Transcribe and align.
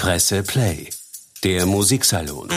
Presse 0.00 0.42
Play, 0.42 0.88
der 1.44 1.66
Musiksalon. 1.66 2.48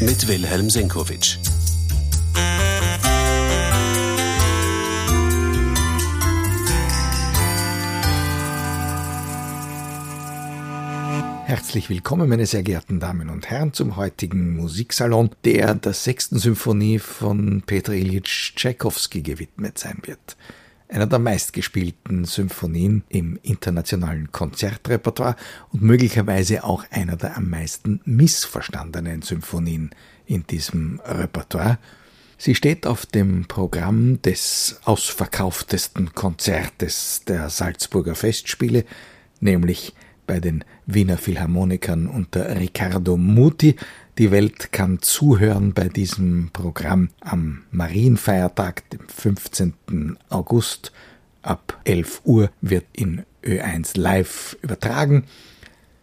Mit 0.00 0.26
Wilhelm 0.26 0.68
Senkowitsch. 0.68 1.38
Herzlich 11.44 11.88
willkommen, 11.88 12.28
meine 12.28 12.44
sehr 12.46 12.64
geehrten 12.64 12.98
Damen 12.98 13.30
und 13.30 13.48
Herren, 13.48 13.72
zum 13.72 13.94
heutigen 13.96 14.56
Musiksalon, 14.56 15.30
der 15.44 15.76
der 15.76 15.92
sechsten 15.92 16.40
Symphonie 16.40 16.98
von 16.98 17.62
Petr 17.64 17.92
Ilyich 17.92 18.54
Tchaikovsky 18.56 19.22
gewidmet 19.22 19.78
sein 19.78 19.98
wird 20.02 20.36
einer 20.88 21.06
der 21.06 21.18
meistgespielten 21.18 22.24
Symphonien 22.24 23.04
im 23.08 23.38
internationalen 23.42 24.32
Konzertrepertoire 24.32 25.36
und 25.72 25.82
möglicherweise 25.82 26.64
auch 26.64 26.84
einer 26.90 27.16
der 27.16 27.36
am 27.36 27.50
meisten 27.50 28.00
missverstandenen 28.04 29.22
Symphonien 29.22 29.90
in 30.26 30.46
diesem 30.46 31.00
Repertoire. 31.04 31.78
Sie 32.38 32.54
steht 32.54 32.86
auf 32.86 33.04
dem 33.04 33.46
Programm 33.46 34.22
des 34.22 34.80
ausverkauftesten 34.84 36.14
Konzertes 36.14 37.22
der 37.26 37.50
Salzburger 37.50 38.14
Festspiele, 38.14 38.84
nämlich 39.40 39.94
bei 40.26 40.38
den 40.38 40.64
Wiener 40.86 41.18
Philharmonikern 41.18 42.06
unter 42.06 42.56
Riccardo 42.60 43.16
Muti, 43.16 43.76
die 44.18 44.32
Welt 44.32 44.72
kann 44.72 45.00
zuhören 45.00 45.72
bei 45.74 45.88
diesem 45.88 46.50
Programm 46.52 47.10
am 47.20 47.62
Marienfeiertag, 47.70 48.90
dem 48.90 49.08
15. 49.08 50.18
August. 50.28 50.92
Ab 51.42 51.80
11 51.84 52.22
Uhr 52.24 52.50
wird 52.60 52.84
in 52.92 53.24
Ö1 53.44 53.96
live 53.98 54.56
übertragen. 54.60 55.24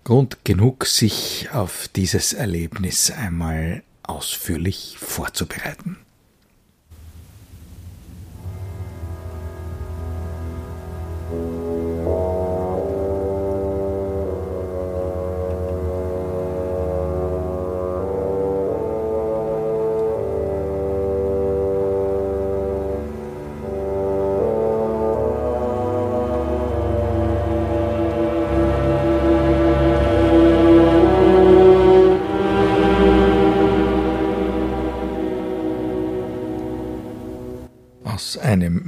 Grund 0.06 0.46
genug, 0.46 0.86
sich 0.86 1.50
auf 1.52 1.90
dieses 1.94 2.32
Erlebnis 2.32 3.12
einmal 3.12 3.84
ausführlich 4.04 4.96
vorzubereiten. 4.98 5.98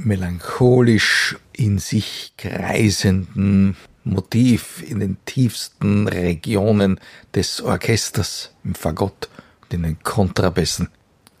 Melancholisch 0.08 1.36
in 1.52 1.78
sich 1.78 2.32
kreisenden 2.36 3.76
Motiv 4.04 4.82
in 4.82 5.00
den 5.00 5.18
tiefsten 5.26 6.08
Regionen 6.08 6.98
des 7.34 7.60
Orchesters, 7.60 8.54
im 8.64 8.74
Fagott 8.74 9.28
und 9.62 9.74
in 9.74 9.82
den 9.82 10.02
Kontrabässen, 10.02 10.88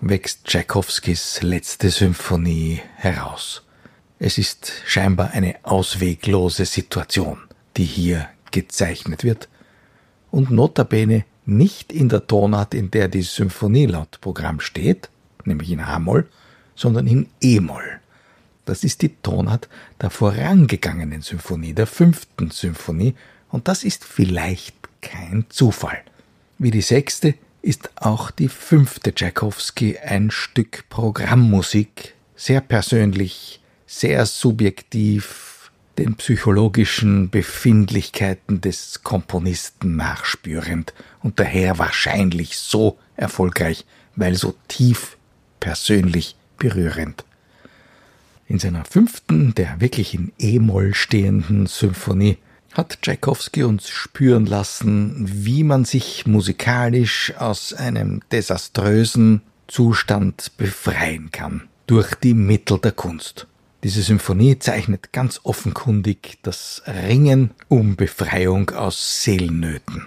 wächst 0.00 0.44
Tschaikowskis 0.44 1.42
letzte 1.42 1.90
Symphonie 1.90 2.80
heraus. 2.96 3.64
Es 4.18 4.38
ist 4.38 4.70
scheinbar 4.84 5.30
eine 5.30 5.56
ausweglose 5.62 6.66
Situation, 6.66 7.38
die 7.76 7.84
hier 7.84 8.28
gezeichnet 8.50 9.24
wird 9.24 9.48
und 10.30 10.50
notabene 10.50 11.24
nicht 11.46 11.92
in 11.92 12.10
der 12.10 12.26
Tonart, 12.26 12.74
in 12.74 12.90
der 12.90 13.08
die 13.08 13.22
Symphonie 13.22 13.86
laut 13.86 14.20
Programm 14.20 14.60
steht, 14.60 15.08
nämlich 15.44 15.70
in 15.70 15.86
H-Moll, 15.86 16.28
sondern 16.74 17.06
in 17.06 17.28
E-Moll. 17.40 17.97
Das 18.68 18.84
ist 18.84 19.00
die 19.00 19.16
Tonart 19.22 19.66
der 19.98 20.10
vorangegangenen 20.10 21.22
Symphonie, 21.22 21.72
der 21.72 21.86
fünften 21.86 22.50
Symphonie, 22.50 23.14
und 23.48 23.66
das 23.66 23.82
ist 23.82 24.04
vielleicht 24.04 24.76
kein 25.00 25.46
Zufall. 25.48 26.02
Wie 26.58 26.70
die 26.70 26.82
sechste 26.82 27.32
ist 27.62 27.88
auch 27.96 28.30
die 28.30 28.48
fünfte 28.48 29.14
Tchaikovsky 29.14 29.96
ein 29.96 30.30
Stück 30.30 30.84
Programmmusik, 30.90 32.14
sehr 32.36 32.60
persönlich, 32.60 33.62
sehr 33.86 34.26
subjektiv, 34.26 35.70
den 35.96 36.16
psychologischen 36.16 37.30
Befindlichkeiten 37.30 38.60
des 38.60 39.02
Komponisten 39.02 39.96
nachspürend 39.96 40.92
und 41.22 41.40
daher 41.40 41.78
wahrscheinlich 41.78 42.58
so 42.58 42.98
erfolgreich, 43.16 43.86
weil 44.14 44.34
so 44.34 44.54
tief 44.68 45.16
persönlich 45.58 46.36
berührend. 46.58 47.24
In 48.48 48.58
seiner 48.58 48.86
fünften, 48.86 49.54
der 49.54 49.78
wirklich 49.82 50.14
in 50.14 50.32
E-Moll 50.38 50.94
stehenden 50.94 51.66
Symphonie 51.66 52.38
hat 52.72 53.02
Tchaikovsky 53.02 53.62
uns 53.62 53.90
spüren 53.90 54.46
lassen, 54.46 55.26
wie 55.26 55.64
man 55.64 55.84
sich 55.84 56.26
musikalisch 56.26 57.34
aus 57.36 57.74
einem 57.74 58.22
desaströsen 58.32 59.42
Zustand 59.66 60.56
befreien 60.56 61.30
kann 61.30 61.68
durch 61.86 62.14
die 62.14 62.32
Mittel 62.32 62.78
der 62.78 62.92
Kunst. 62.92 63.46
Diese 63.84 64.00
Symphonie 64.00 64.58
zeichnet 64.58 65.12
ganz 65.12 65.40
offenkundig 65.44 66.38
das 66.42 66.82
Ringen 66.86 67.50
um 67.68 67.96
Befreiung 67.96 68.70
aus 68.70 69.22
Seelennöten. 69.22 70.06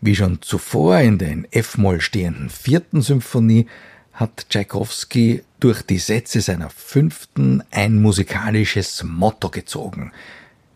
Wie 0.00 0.16
schon 0.16 0.40
zuvor 0.40 0.98
in 1.00 1.18
der 1.18 1.28
in 1.28 1.46
F-Moll 1.52 2.00
stehenden 2.00 2.48
vierten 2.48 3.02
Symphonie 3.02 3.66
hat 4.12 4.48
Tchaikovsky 4.50 5.44
durch 5.60 5.82
die 5.82 5.98
Sätze 5.98 6.40
seiner 6.40 6.70
fünften 6.70 7.62
ein 7.70 8.00
musikalisches 8.00 9.02
Motto 9.02 9.50
gezogen. 9.50 10.12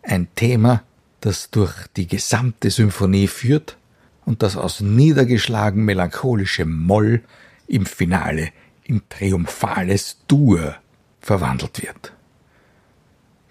Ein 0.03 0.29
Thema, 0.35 0.83
das 1.21 1.51
durch 1.51 1.75
die 1.97 2.07
gesamte 2.07 2.71
Symphonie 2.71 3.29
führt 3.29 3.77
und 4.25 4.43
das 4.43 4.57
aus 4.57 4.81
niedergeschlagen 4.81 5.85
melancholischem 5.85 6.73
Moll 6.73 7.23
im 7.67 7.87
Finale 7.87 8.51
in 8.85 9.03
triumphales 9.09 10.19
Dur 10.29 10.77
verwandelt 11.21 11.83
wird. 11.83 12.13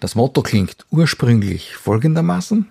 Das 0.00 0.14
Motto 0.14 0.42
klingt 0.42 0.86
ursprünglich 0.90 1.74
folgendermaßen 1.76 2.70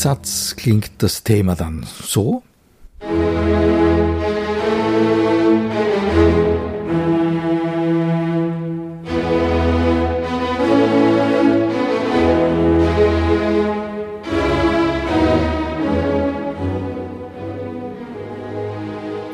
Satz 0.00 0.56
klingt 0.56 0.92
das 0.96 1.24
Thema 1.24 1.54
dann 1.54 1.86
so. 2.02 2.42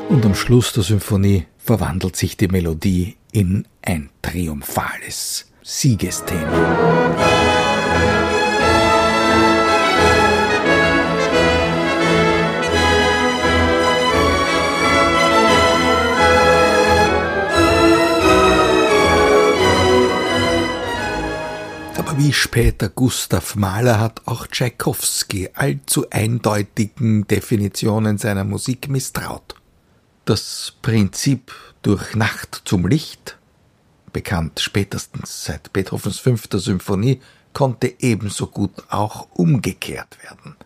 Und 0.09 0.25
am 0.25 0.35
Schluss 0.35 0.73
der 0.73 0.83
Symphonie 0.83 1.47
verwandelt 1.59 2.17
sich 2.17 2.37
die 2.37 2.49
Melodie 2.49 3.17
in 3.31 3.69
ein 3.83 4.11
triumphales 4.21 5.47
Siegesthema. 5.63 7.46
Wie 22.19 22.33
später 22.33 22.89
Gustav 22.89 23.57
Mahler 23.57 24.01
hat 24.01 24.23
auch 24.25 24.47
Tschaikowski 24.47 25.51
allzu 25.53 26.09
eindeutigen 26.11 27.27
Definitionen 27.27 28.17
seiner 28.17 28.45
Musik 28.45 28.89
misstraut. 28.89 29.55
Das 30.25 30.73
Prinzip 30.81 31.53
durch 31.83 32.15
Nacht 32.15 32.63
zum 32.65 32.87
Licht, 32.87 33.37
bekannt 34.13 34.61
spätestens 34.61 35.45
seit 35.45 35.75
Beethovens 35.75 36.19
fünfter 36.19 36.59
Symphonie, 36.59 37.21
konnte 37.53 37.93
ebenso 37.99 38.47
gut 38.47 38.73
auch 38.89 39.29
umgekehrt 39.35 40.17
werden. 40.23 40.57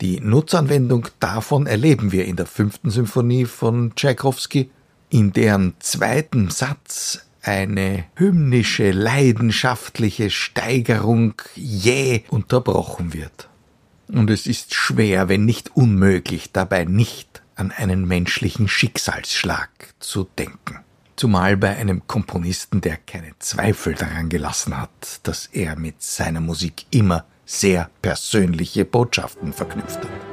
Die 0.00 0.18
Nutzanwendung 0.20 1.08
davon 1.18 1.66
erleben 1.66 2.10
wir 2.10 2.24
in 2.24 2.36
der 2.36 2.46
fünften 2.46 2.90
Symphonie 2.90 3.44
von 3.44 3.94
Tschaikowski, 3.96 4.70
in 5.10 5.32
deren 5.34 5.74
zweiten 5.80 6.48
Satz 6.48 7.26
eine 7.42 8.04
hymnische, 8.16 8.90
leidenschaftliche 8.90 10.30
Steigerung 10.30 11.34
jäh 11.54 12.24
unterbrochen 12.28 13.12
wird. 13.12 13.48
Und 14.08 14.30
es 14.30 14.46
ist 14.46 14.74
schwer, 14.74 15.28
wenn 15.28 15.44
nicht 15.44 15.76
unmöglich, 15.76 16.52
dabei 16.52 16.84
nicht 16.84 17.42
an 17.54 17.70
einen 17.70 18.06
menschlichen 18.06 18.68
Schicksalsschlag 18.68 19.70
zu 20.00 20.24
denken. 20.38 20.80
Zumal 21.16 21.56
bei 21.56 21.76
einem 21.76 22.06
Komponisten, 22.06 22.80
der 22.80 22.96
keine 22.96 23.38
Zweifel 23.38 23.94
daran 23.94 24.30
gelassen 24.30 24.80
hat, 24.80 25.20
dass 25.22 25.46
er 25.46 25.76
mit 25.76 26.02
seiner 26.02 26.40
Musik 26.40 26.86
immer 26.90 27.26
sehr 27.44 27.90
persönliche 28.00 28.84
Botschaften 28.84 29.52
verknüpft 29.52 29.98
hat. 29.98 30.29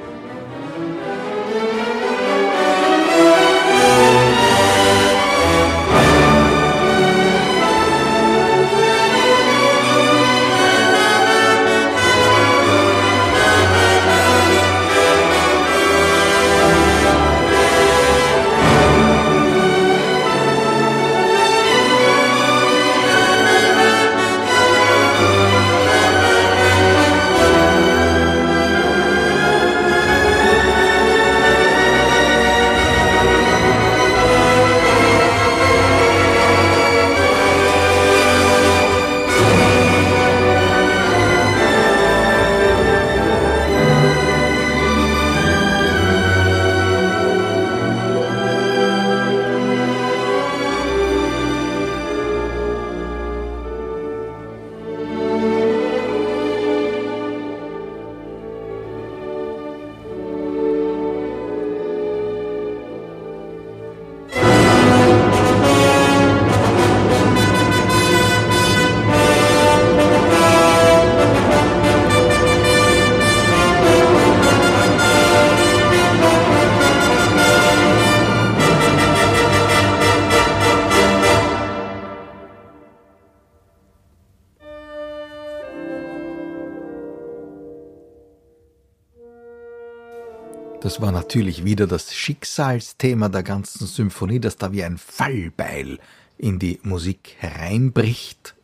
Das 90.79 91.01
war 91.01 91.11
natürlich 91.11 91.65
wieder 91.65 91.87
das 91.87 92.13
Schicksalsthema 92.13 93.29
der 93.29 93.41
ganzen 93.41 93.87
Symphonie, 93.87 94.39
das 94.39 94.57
da 94.57 94.71
wie 94.71 94.83
ein 94.83 94.99
Fallbeil 94.99 95.97
in 96.37 96.59
die 96.59 96.79
Musik 96.83 97.35
hereinbricht. 97.39 98.55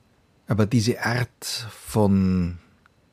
Aber 0.48 0.68
diese 0.68 1.04
Art 1.04 1.68
von 1.72 2.60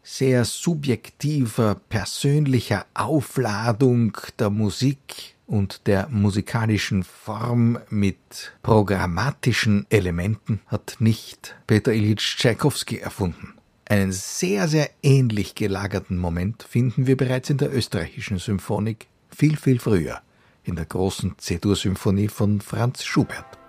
sehr 0.03 0.45
subjektiver, 0.45 1.77
persönlicher 1.89 2.85
Aufladung 2.93 4.17
der 4.39 4.51
Musik 4.51 5.35
und 5.47 5.87
der 5.87 6.09
musikalischen 6.09 7.03
Form 7.03 7.79
mit 7.89 8.53
programmatischen 8.63 9.87
Elementen 9.89 10.61
hat 10.67 10.97
nicht 10.99 11.57
Peter 11.67 11.93
Ilyich 11.93 12.37
Tschaikowski 12.37 12.99
erfunden. 12.99 13.60
Einen 13.91 14.13
sehr, 14.13 14.69
sehr 14.69 14.89
ähnlich 15.03 15.57
gelagerten 15.57 16.17
Moment 16.17 16.63
finden 16.63 17.09
wir 17.09 17.17
bereits 17.17 17.51
in 17.51 17.59
der 17.59 17.75
österreichischen 17.75 18.39
Symphonik 18.39 19.09
viel, 19.37 19.57
viel 19.57 19.81
früher, 19.81 20.21
in 20.63 20.77
der 20.77 20.85
großen 20.85 21.35
C-Dur-Symphonie 21.37 22.29
von 22.29 22.61
Franz 22.61 23.03
Schubert. 23.03 23.60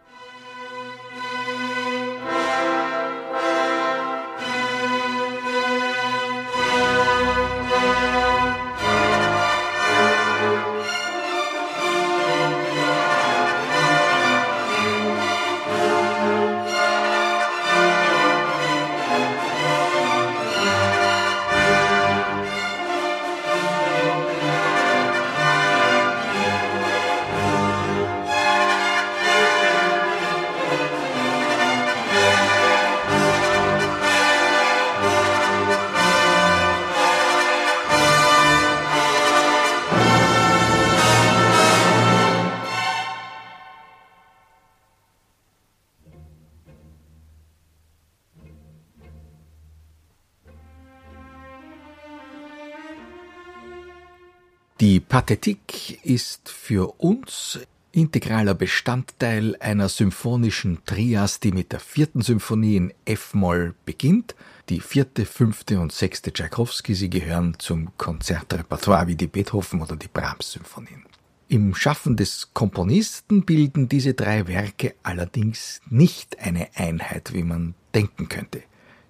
Pathetik 55.12 56.06
ist 56.06 56.48
für 56.48 56.98
uns 57.02 57.60
integraler 57.92 58.54
Bestandteil 58.54 59.58
einer 59.60 59.90
symphonischen 59.90 60.86
Trias, 60.86 61.42
die 61.42 61.52
mit 61.52 61.74
der 61.74 61.81
vierten 61.81 62.22
Symphonie 62.22 62.78
in 62.78 62.94
F-Moll 63.03 63.75
beginnt. 63.84 64.36
Die 64.70 64.80
vierte, 64.80 65.25
fünfte 65.25 65.82
und 65.82 65.91
sechste 65.91 66.32
Tchaikovsky, 66.32 66.96
sie 66.96 67.10
gehören 67.10 67.56
zum 67.60 67.89
Konzertrepertoire 67.98 69.08
wie 69.08 69.18
die 69.18 69.27
Beethoven- 69.27 69.82
oder 69.82 69.98
die 69.98 70.08
Brahms-Symphonien. 70.08 71.03
Im 71.50 71.75
Schaffen 71.75 72.15
des 72.15 72.53
Komponisten 72.53 73.44
bilden 73.44 73.89
diese 73.89 74.13
drei 74.13 74.48
Werke 74.48 74.96
allerdings 75.03 75.82
nicht 75.89 76.39
eine 76.39 76.70
Einheit, 76.75 77.34
wie 77.34 77.44
man 77.44 77.75
denken 77.94 78.30
könnte. 78.30 78.63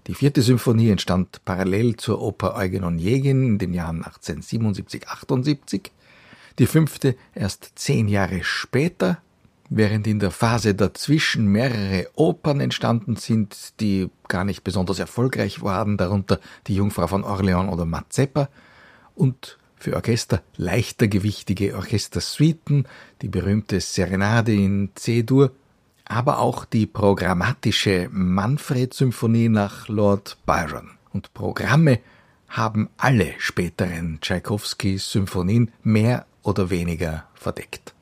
Die 0.08 0.16
vierte 0.16 0.42
Symphonie 0.42 0.90
entstand 0.90 1.42
parallel 1.46 1.96
zur 1.96 2.22
Oper 2.22 2.56
Eugen 2.56 2.84
Onegin 2.84 3.44
in 3.44 3.58
den 3.60 3.74
Jahren 3.74 4.04
1877-78, 4.04 5.92
die 6.58 6.66
fünfte 6.66 7.16
erst 7.36 7.74
zehn 7.76 8.08
Jahre 8.08 8.44
später, 8.44 9.20
während 9.70 10.08
in 10.08 10.20
der 10.20 10.32
Phase 10.32 10.74
dazwischen 10.74 11.46
mehrere 11.46 12.08
Opern 12.16 12.60
entstanden 12.60 13.16
sind, 13.16 13.80
die 13.80 14.10
gar 14.28 14.44
nicht 14.44 14.64
besonders 14.64 14.98
erfolgreich 14.98 15.62
waren, 15.62 15.98
darunter 15.98 16.40
die 16.68 16.76
Jungfrau 16.76 17.06
von 17.06 17.24
Orleans 17.24 17.72
oder 17.72 17.86
Mazeppa, 17.86 18.50
und 19.14 19.60
für 19.76 19.96
Orchester 19.96 20.42
leichter 20.58 21.08
gewichtige 21.08 21.76
Orchestersuiten, 21.76 22.88
die 23.22 23.30
berühmte 23.30 23.80
Serenade 23.80 24.54
in 24.54 24.90
C-Dur 24.96 25.52
aber 26.12 26.40
auch 26.40 26.66
die 26.66 26.86
programmatische 26.86 28.10
Manfred-Symphonie 28.12 29.50
nach 29.50 29.88
Lord 29.88 30.38
Byron. 30.46 30.92
Und 31.14 31.34
Programme 31.34 32.00
haben 32.50 32.90
alle 32.98 33.34
späteren 33.38 34.20
Tschaikowski-Symphonien 34.20 35.72
mehr 35.84 36.26
oder 36.44 36.70
weniger 36.70 37.30
verdeckt. 37.34 37.94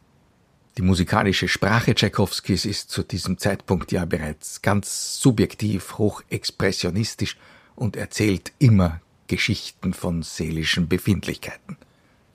Die 0.78 0.82
musikalische 0.82 1.48
Sprache 1.48 1.94
Tschaikowskis 1.94 2.66
ist 2.66 2.90
zu 2.90 3.04
diesem 3.04 3.38
Zeitpunkt 3.38 3.92
ja 3.92 4.06
bereits 4.06 4.62
ganz 4.62 5.22
subjektiv, 5.22 5.98
hochexpressionistisch 5.98 7.38
und 7.76 7.96
erzählt 7.96 8.54
immer 8.58 9.02
Geschichten 9.28 9.94
von 9.94 10.24
seelischen 10.24 10.88
Befindlichkeiten. 10.88 11.78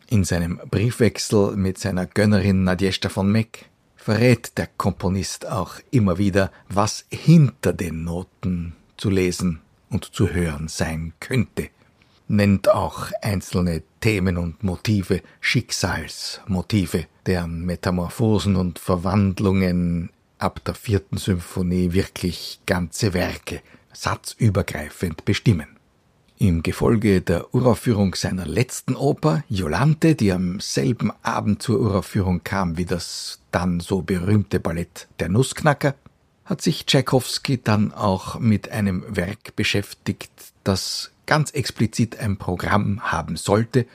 In 0.09 0.23
seinem 0.23 0.61
Briefwechsel 0.71 1.57
mit 1.57 1.79
seiner 1.79 2.07
Gönnerin 2.07 2.63
Nadjeshta 2.63 3.09
von 3.09 3.33
Meck 3.33 3.67
verrät 4.05 4.59
der 4.59 4.67
Komponist 4.67 5.47
auch 5.47 5.77
immer 5.91 6.19
wieder, 6.19 6.53
was 6.69 7.07
hinter 7.09 7.73
den 7.73 8.05
Noten 8.05 8.75
zu 8.99 9.09
lesen 9.09 9.63
und 9.89 10.05
zu 10.05 10.29
hören 10.29 10.69
sein 10.69 11.15
könnte, 11.21 11.71
nennt 12.29 12.69
auch 12.69 13.13
einzelne 13.23 13.83
Themen 14.01 14.37
und 14.37 14.63
Motive 14.63 15.23
Schicksalsmotive, 15.41 17.07
deren 17.25 17.65
Metamorphosen 17.65 18.57
und 18.57 18.79
Verwandlungen 18.79 20.11
ab 20.37 20.63
der 20.67 20.75
vierten 20.75 21.17
Symphonie 21.17 21.95
wirklich 21.95 22.61
ganze 22.67 23.15
Werke 23.15 23.63
satzübergreifend 23.95 25.25
bestimmen. 25.25 25.74
Im 26.39 26.63
Gefolge 26.63 27.21
der 27.21 27.55
Uraufführung 27.55 28.17
seiner 28.17 28.45
letzten 28.45 28.97
Oper, 28.97 29.45
Jolante, 29.49 30.17
die 30.17 30.33
am 30.33 30.59
selben 30.59 31.13
Abend 31.23 31.63
zur 31.63 31.79
Uraufführung 31.81 32.43
kam 32.43 32.77
wie 32.77 32.85
das 32.85 33.41
dann 33.53 33.79
so 33.79 34.03
berühmte 34.03 34.59
Ballett 34.59 35.07
Der 35.21 35.29
Nussknacker, 35.29 35.95
hat 36.45 36.61
sich 36.61 36.87
Tschaikowski 36.87 37.63
dann 37.63 37.93
auch 37.93 38.41
mit 38.41 38.69
einem 38.71 39.05
Werk 39.09 39.55
beschäftigt, 39.55 40.33
das 40.65 41.13
ganz 41.27 41.53
explizit 41.53 42.19
ein 42.19 42.37
Programm 42.37 43.01
haben 43.13 43.37
sollte 43.37 43.87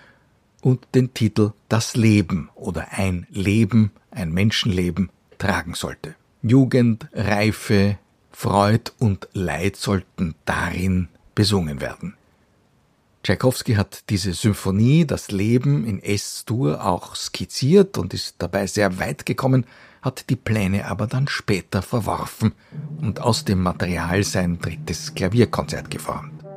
und 0.61 0.87
den 0.95 1.13
Titel 1.13 1.51
Das 1.67 1.95
Leben 1.95 2.49
oder 2.55 2.87
ein 2.91 3.27
Leben, 3.29 3.91
ein 4.11 4.31
Menschenleben 4.31 5.09
tragen 5.37 5.73
sollte. 5.73 6.15
Jugend, 6.41 7.07
Reife, 7.13 7.97
Freud 8.31 8.91
und 8.97 9.27
Leid 9.33 9.75
sollten 9.75 10.35
darin 10.45 11.09
besungen 11.35 11.81
werden. 11.81 12.15
Tschaikowski 13.23 13.73
hat 13.73 14.03
diese 14.09 14.33
Symphonie, 14.33 15.05
das 15.05 15.31
Leben 15.31 15.85
in 15.85 16.01
S-Dur, 16.01 16.85
auch 16.85 17.15
skizziert 17.15 17.97
und 17.97 18.13
ist 18.13 18.35
dabei 18.37 18.65
sehr 18.65 18.99
weit 18.99 19.25
gekommen, 19.25 19.65
hat 20.01 20.29
die 20.29 20.37
Pläne 20.37 20.87
aber 20.87 21.07
dann 21.07 21.27
später 21.27 21.81
verworfen 21.81 22.53
und 23.01 23.19
aus 23.19 23.43
dem 23.43 23.61
Material 23.61 24.23
sein 24.23 24.59
drittes 24.59 25.13
Klavierkonzert 25.13 25.91
geformt. 25.91 26.48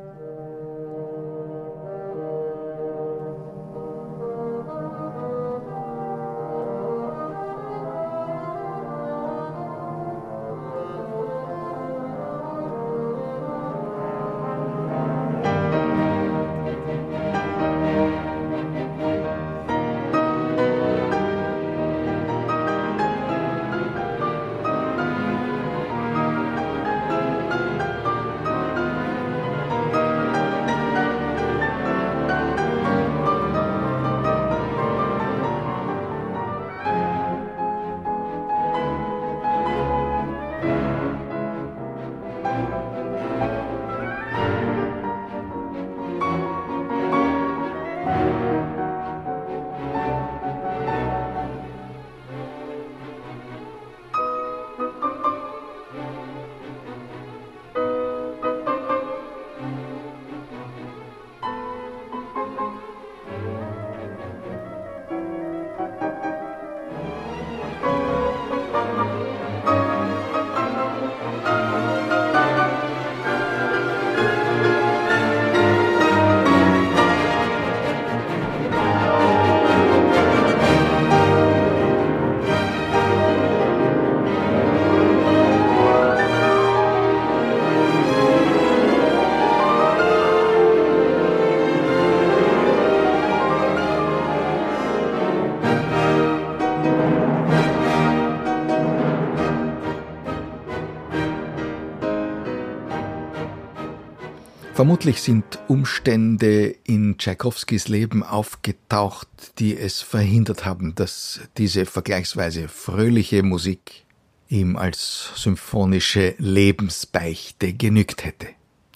Vermutlich 104.73 105.21
sind 105.21 105.59
Umstände 105.67 106.75
in 106.83 107.19
Tschaikowskis 107.19 107.89
Leben 107.89 108.23
aufgetaucht, 108.23 109.27
die 109.59 109.77
es 109.77 110.01
verhindert 110.01 110.65
haben, 110.65 110.95
dass 110.95 111.41
diese 111.59 111.85
vergleichsweise 111.85 112.67
fröhliche 112.67 113.43
Musik 113.43 114.03
ihm 114.49 114.75
als 114.75 115.29
symphonische 115.35 116.33
Lebensbeichte 116.39 117.73
genügt 117.73 118.25
hätte. 118.25 118.47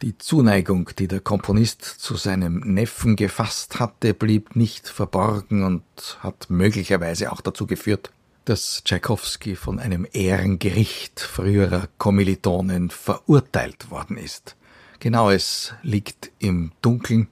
Die 0.02 0.18
Zuneigung, 0.18 0.90
die 0.98 1.08
der 1.08 1.20
Komponist 1.20 1.84
zu 1.84 2.16
seinem 2.16 2.60
Neffen 2.62 3.16
gefasst 3.16 3.80
hatte, 3.80 4.16
blieb 4.16 4.56
nicht 4.56 4.90
verborgen 4.90 5.64
und 5.64 5.84
hat 6.22 6.50
möglicherweise 6.50 7.32
auch 7.32 7.42
dazu 7.42 7.68
geführt, 7.68 8.12
dass 8.46 8.84
Tschaikowski 8.84 9.56
von 9.56 9.78
einem 9.78 10.08
Ehrengericht 10.12 11.20
früherer 11.20 11.88
Kommilitonen 12.00 12.90
verurteilt 12.90 13.92
worden 13.92 14.18
ist. 14.18 14.56
Genaues 15.00 15.74
liegt 15.84 16.32
im 16.40 16.72
Dunkeln, 16.82 17.28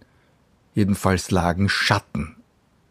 jedenfalls 0.74 1.31
lagen 1.31 1.69
Schatten 1.69 2.36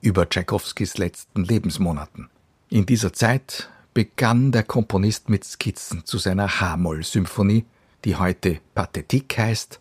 über 0.01 0.29
Tschaikowskis 0.29 0.99
letzten 0.99 1.45
Lebensmonaten. 1.45 2.29
In 2.71 2.85
dieser 2.85 3.13
Zeit 3.13 3.71
begann 3.95 4.53
der 4.53 4.65
Komponist 4.65 5.29
mit 5.29 5.45
Skizzen 5.45 6.05
zu 6.05 6.19
seiner 6.19 6.61
H-Moll-Symphonie, 6.61 7.65
die 8.05 8.17
heute 8.17 8.61
Pathetik 8.75 9.39
heißt 9.39 9.81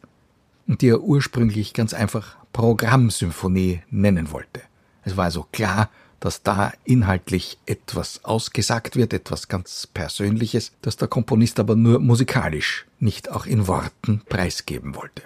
und 0.67 0.81
die 0.81 0.89
er 0.89 1.01
ursprünglich 1.01 1.73
ganz 1.73 1.93
einfach 1.93 2.37
Programmsymphonie 2.53 3.81
nennen 3.89 4.31
wollte. 4.31 4.61
Es 5.03 5.17
war 5.17 5.25
also 5.25 5.47
klar, 5.51 5.89
dass 6.23 6.41
da 6.41 6.71
inhaltlich 6.85 7.57
etwas 7.65 8.23
ausgesagt 8.23 8.95
wird, 8.95 9.11
etwas 9.11 9.49
ganz 9.49 9.87
Persönliches, 9.87 10.71
das 10.81 10.95
der 10.95 11.09
Komponist 11.09 11.59
aber 11.59 11.75
nur 11.75 11.99
musikalisch, 11.99 12.85
nicht 13.01 13.29
auch 13.29 13.45
in 13.45 13.67
Worten 13.67 14.21
preisgeben 14.29 14.95
wollte. 14.95 15.23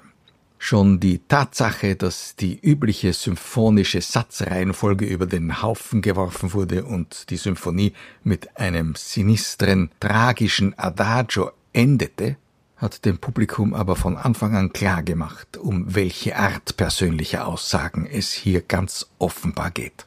Schon 0.57 0.99
die 0.99 1.19
Tatsache, 1.19 1.95
dass 1.95 2.35
die 2.35 2.59
übliche 2.59 3.13
symphonische 3.13 4.01
Satzreihenfolge 4.01 5.05
über 5.05 5.27
den 5.27 5.61
Haufen 5.61 6.01
geworfen 6.01 6.53
wurde 6.53 6.83
und 6.83 7.29
die 7.29 7.37
Symphonie 7.37 7.93
mit 8.23 8.57
einem 8.57 8.95
sinistren, 8.95 9.91
tragischen 9.99 10.73
Adagio 10.79 11.51
endete, 11.73 12.37
hat 12.75 13.05
dem 13.05 13.19
Publikum 13.19 13.75
aber 13.75 13.95
von 13.95 14.17
Anfang 14.17 14.55
an 14.55 14.73
klar 14.73 15.03
gemacht, 15.03 15.57
um 15.57 15.93
welche 15.93 16.35
Art 16.37 16.75
persönlicher 16.75 17.45
Aussagen 17.45 18.07
es 18.07 18.31
hier 18.31 18.61
ganz 18.61 19.05
offenbar 19.19 19.69
geht. 19.69 20.06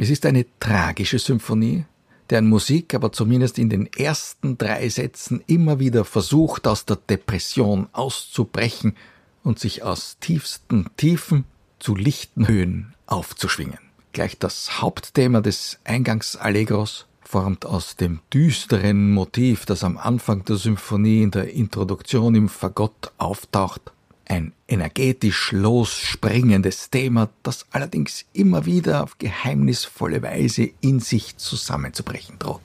Es 0.00 0.10
ist 0.10 0.24
eine 0.26 0.46
tragische 0.60 1.18
Symphonie, 1.18 1.84
deren 2.30 2.48
Musik 2.48 2.94
aber 2.94 3.10
zumindest 3.10 3.58
in 3.58 3.68
den 3.68 3.92
ersten 3.92 4.56
drei 4.56 4.88
Sätzen 4.88 5.42
immer 5.48 5.80
wieder 5.80 6.04
versucht, 6.04 6.68
aus 6.68 6.84
der 6.84 6.96
Depression 6.96 7.88
auszubrechen 7.92 8.94
und 9.42 9.58
sich 9.58 9.82
aus 9.82 10.16
tiefsten 10.20 10.86
Tiefen 10.96 11.46
zu 11.80 11.96
lichten 11.96 12.46
Höhen 12.46 12.94
aufzuschwingen. 13.06 13.80
Gleich 14.12 14.38
das 14.38 14.80
Hauptthema 14.80 15.40
des 15.40 15.80
Eingangsallegros 15.82 17.06
formt 17.22 17.66
aus 17.66 17.96
dem 17.96 18.20
düsteren 18.32 19.10
Motiv, 19.10 19.66
das 19.66 19.82
am 19.82 19.98
Anfang 19.98 20.44
der 20.44 20.56
Symphonie 20.56 21.24
in 21.24 21.32
der 21.32 21.52
Introduktion 21.52 22.36
im 22.36 22.48
Fagott 22.48 23.10
auftaucht, 23.18 23.92
ein 24.28 24.52
energetisch 24.68 25.52
losspringendes 25.52 26.90
Thema, 26.90 27.30
das 27.42 27.66
allerdings 27.70 28.26
immer 28.32 28.66
wieder 28.66 29.02
auf 29.02 29.18
geheimnisvolle 29.18 30.22
Weise 30.22 30.70
in 30.80 31.00
sich 31.00 31.36
zusammenzubrechen 31.38 32.38
droht. 32.38 32.62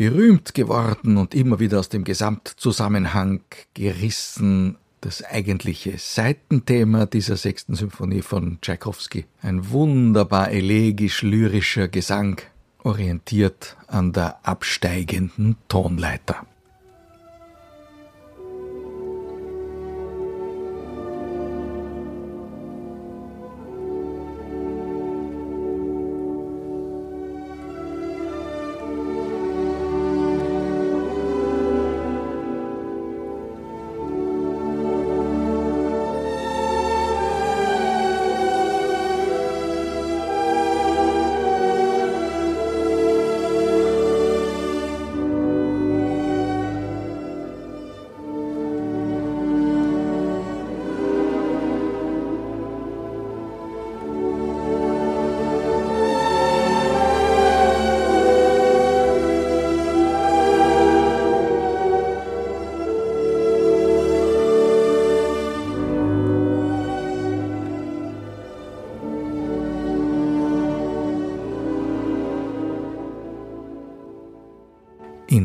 Berühmt 0.00 0.54
geworden 0.54 1.18
und 1.18 1.34
immer 1.34 1.60
wieder 1.60 1.78
aus 1.78 1.90
dem 1.90 2.04
Gesamtzusammenhang 2.04 3.42
gerissen. 3.74 4.78
Das 5.02 5.22
eigentliche 5.22 5.98
Seitenthema 5.98 7.04
dieser 7.04 7.36
sechsten 7.36 7.74
Symphonie 7.74 8.22
von 8.22 8.58
Tschaikowski. 8.62 9.26
Ein 9.42 9.68
wunderbar 9.68 10.52
elegisch-lyrischer 10.52 11.88
Gesang, 11.88 12.40
orientiert 12.82 13.76
an 13.88 14.14
der 14.14 14.38
absteigenden 14.42 15.56
Tonleiter. 15.68 16.46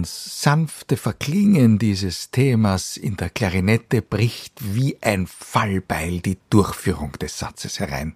Ins 0.05 0.43
sanfte 0.43 0.97
Verklingen 0.97 1.79
dieses 1.79 2.29
Themas 2.29 2.95
in 2.95 3.17
der 3.17 3.31
Klarinette 3.31 4.03
bricht 4.03 4.53
wie 4.75 5.01
ein 5.01 5.25
Fallbeil 5.25 6.19
die 6.19 6.37
Durchführung 6.51 7.13
des 7.13 7.39
Satzes 7.39 7.79
herein. 7.79 8.15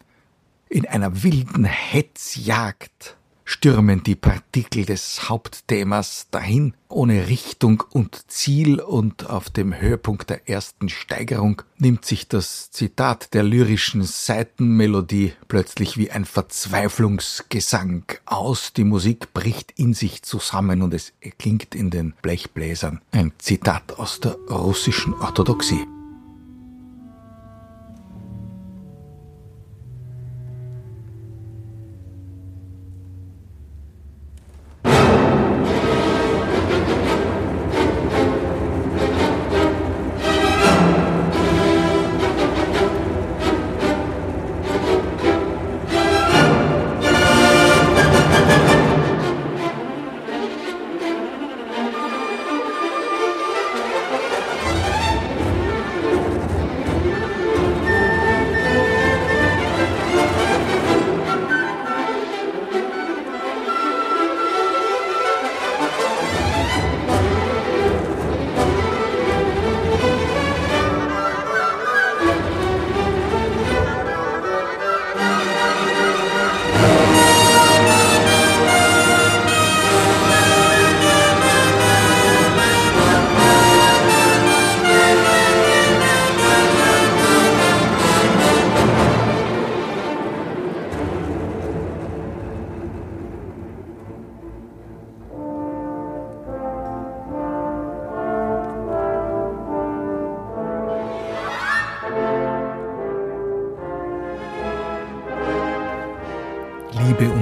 In 0.70 0.86
einer 0.86 1.24
wilden 1.24 1.66
Hetzjagd 1.66 3.18
stürmen 3.50 4.04
die 4.04 4.16
Partikel 4.16 4.86
des 4.86 5.28
Hauptthemas 5.28 6.28
dahin, 6.30 6.76
ohne 6.88 7.28
Richtung 7.28 7.84
und 7.90 8.30
Ziel, 8.32 8.80
und 8.80 9.30
auf 9.30 9.50
dem 9.50 9.80
Höhepunkt 9.80 10.30
der 10.30 10.48
ersten 10.48 10.88
Steigerung 10.88 11.64
nimmt 11.78 12.06
sich 12.06 12.28
das 12.28 12.70
Zitat 12.70 13.34
der 13.34 13.42
lyrischen 13.42 14.04
Seitenmelodie 14.04 15.34
plötzlich 15.48 15.98
wie 15.98 16.12
ein 16.12 16.26
Verzweiflungsgesang 16.26 18.04
aus, 18.26 18.74
die 18.74 18.84
Musik 18.84 19.34
bricht 19.34 19.72
in 19.78 19.96
sich 19.96 20.22
zusammen 20.22 20.84
und 20.84 20.94
es 20.94 21.14
erklingt 21.20 21.74
in 21.74 21.90
den 21.90 22.14
Blechbläsern. 22.22 23.02
Ein 23.12 23.32
Zitat 23.40 23.98
aus 23.98 24.20
der 24.20 24.36
russischen 24.50 25.16
Orthodoxie. 25.16 25.99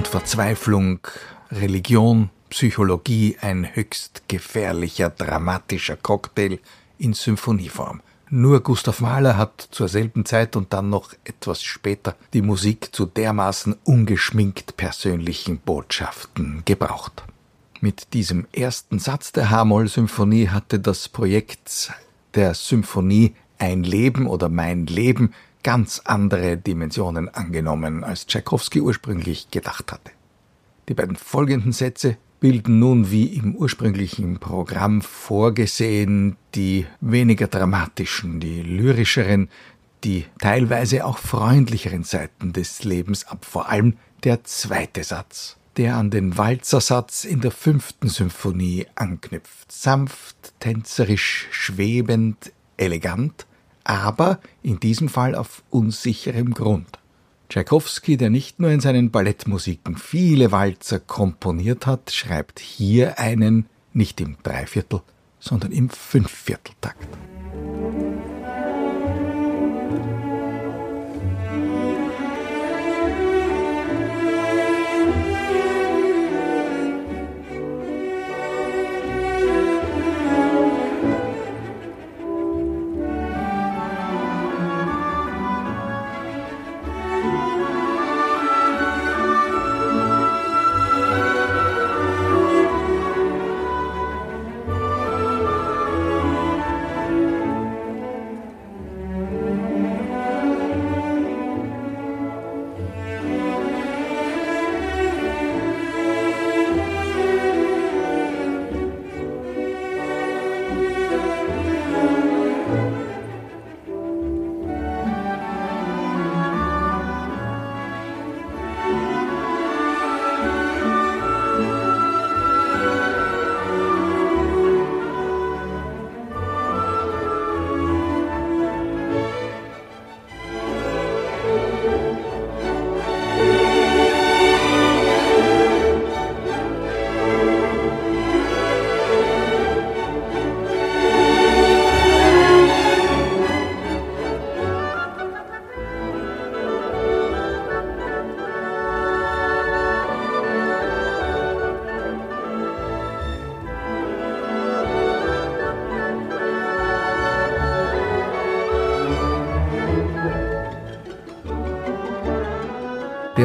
Verzweiflung, 0.08 1.00
Religion, 1.52 2.30
Psychologie, 2.50 3.36
ein 3.41 3.76
höchst 3.76 4.24
gefährlicher, 4.30 5.10
dramatischer 5.10 5.98
Cocktail 5.98 6.60
in 6.98 7.13
Symphonieform. 7.13 8.02
Nur 8.30 8.62
Gustav 8.62 9.02
Mahler 9.02 9.36
hat 9.36 9.67
zur 9.72 9.89
selben 9.89 10.26
Zeit 10.26 10.56
und 10.56 10.72
dann 10.72 10.89
noch 10.89 11.13
etwas 11.26 11.62
später 11.62 12.15
die 12.34 12.41
Musik 12.41 12.96
zu 12.96 13.06
dermaßen 13.06 13.76
ungeschminkt 13.84 14.78
persönlichen 14.78 15.58
Botschaften 15.60 16.63
gebraucht. 16.63 17.24
Mit 17.82 18.13
diesem 18.13 18.48
ersten 18.54 19.00
Satz 19.00 19.34
der 19.34 19.50
H-Moll-Symphonie 19.50 20.48
hatte 20.48 20.80
das 20.80 21.10
Projekt 21.10 21.91
der 22.34 22.54
Symphonie 22.54 23.36
Ein 23.60 23.84
Leben 23.84 24.26
oder 24.28 24.48
Mein 24.48 24.86
Leben 24.86 25.34
ganz 25.63 26.02
andere 26.06 26.58
Dimensionen 26.58 27.30
angenommen, 27.30 28.04
als 28.04 28.28
Tschaikowski 28.28 28.82
ursprünglich 28.82 29.52
gedacht 29.52 29.91
hatte. 29.91 30.12
Die 30.89 30.93
beiden 30.93 31.15
folgenden 31.15 31.74
Sätze 31.74 32.17
bilden 32.39 32.80
nun 32.80 33.12
wie 33.12 33.26
im 33.26 33.56
ursprünglichen 33.56 34.39
Programm 34.39 35.02
vorgesehen 35.02 36.38
die 36.56 36.86
weniger 37.02 37.48
dramatischen, 37.48 38.39
die 38.39 38.62
lyrischeren, 38.62 39.50
die 40.04 40.26
teilweise 40.39 41.06
auch 41.06 41.17
freundlicheren 41.17 42.04
Seiten 42.04 42.54
des 42.54 42.84
Lebens 42.84 43.28
ab, 43.28 43.43
vor 43.43 43.70
allem 43.70 43.98
der 44.24 44.43
zweite 44.43 45.04
Satz, 45.04 45.58
der 45.78 45.96
an 45.96 46.10
den 46.12 46.38
Walzersatz 46.38 47.24
in 47.24 47.41
der 47.41 47.52
fünften 47.52 48.10
Symphonie 48.10 48.86
anknüpft, 48.96 49.72
sanft, 49.72 50.54
tänzerisch, 50.60 51.48
schwebend, 51.52 52.54
elegant, 52.78 53.48
aber 53.88 54.39
in 54.62 54.80
diesem 54.80 55.08
Fall 55.08 55.34
auf 55.34 55.63
unsicherem 55.69 56.54
Grund. 56.54 57.00
Tschaikowski, 57.50 58.17
der 58.17 58.30
nicht 58.30 58.60
nur 58.60 58.69
in 58.69 58.82
seinen 58.82 59.12
Ballettmusiken 59.12 59.95
viele 59.95 60.52
Walzer 60.52 61.00
komponiert 61.00 61.86
hat, 61.86 62.12
schreibt 62.12 62.60
hier 62.60 63.17
einen 63.19 63.67
nicht 63.93 64.19
im 64.19 64.36
Dreiviertel, 64.43 65.02
sondern 65.39 65.71
im 65.71 65.89
Fünfvierteltakt. 65.89 67.08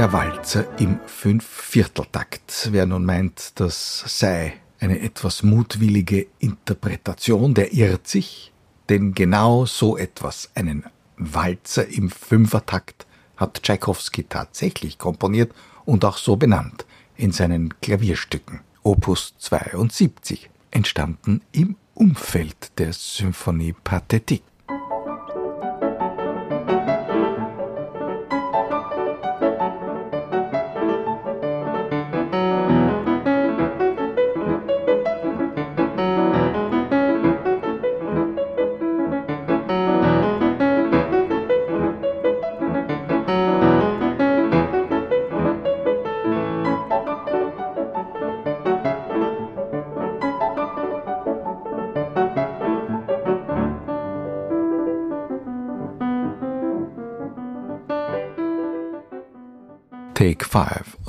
Der 0.03 0.13
Walzer 0.13 0.67
im 0.81 0.99
Fünfvierteltakt. 1.07 2.71
Wer 2.73 2.87
nun 2.87 3.05
meint, 3.05 3.61
das 3.61 4.03
sei 4.05 4.55
eine 4.81 4.99
etwas 4.99 5.45
mutwillige 5.45 6.27
Interpretation, 6.41 7.55
der 7.55 7.73
irrt 7.73 8.09
sich, 8.09 8.53
denn 8.89 9.15
genau 9.15 9.65
so 9.65 9.97
etwas, 9.97 10.51
einen 10.57 10.83
Walzer 11.19 11.87
im 11.87 12.11
Fünfertakt, 12.11 13.07
hat 13.37 13.63
Tschaikowski 13.63 14.25
tatsächlich 14.25 14.99
komponiert 14.99 15.53
und 15.85 16.05
auch 16.05 16.17
so 16.17 16.35
benannt 16.35 16.85
in 17.15 17.31
seinen 17.31 17.81
Klavierstücken. 17.81 18.59
Opus 18.83 19.35
72, 19.39 20.51
entstanden 20.73 21.43
im 21.53 21.77
Umfeld 21.95 22.77
der 22.77 22.93
Symphonie 22.93 23.77
Pathétique. 23.85 24.43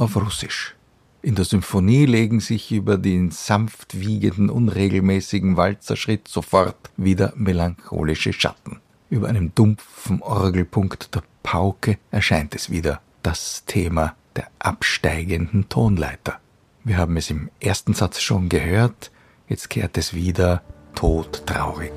Auf 0.04 0.18
Russisch. 0.18 0.76
In 1.22 1.36
der 1.36 1.46
Symphonie 1.46 2.06
legen 2.06 2.42
sich 2.42 2.72
über 2.72 2.98
den 2.98 3.32
sanft 3.32 4.00
wiegenden, 4.00 4.50
unregelmäßigen 4.50 5.56
Walzerschritt 5.56 6.28
sofort 6.28 6.92
wieder 6.98 7.32
melancholische 7.38 8.34
Schatten. 8.34 8.82
Über 9.10 9.30
einem 9.30 9.56
dumpfen 9.56 10.22
Orgelpunkt 10.22 11.16
der 11.16 11.24
Pauke 11.44 11.98
erscheint 12.12 12.54
es 12.56 12.70
wieder, 12.70 13.02
das 13.22 13.63
Thema 13.66 14.16
der 14.36 14.48
absteigenden 14.60 15.70
Tonleiter. 15.70 16.39
Wir 16.84 16.98
haben 16.98 17.16
es 17.16 17.30
im 17.30 17.50
ersten 17.62 17.94
Satz 17.94 18.20
schon 18.20 18.50
gehört, 18.50 19.12
jetzt 19.48 19.70
kehrt 19.70 19.98
es 19.98 20.13
wieder 20.13 20.62
todtraurig. 20.96 21.94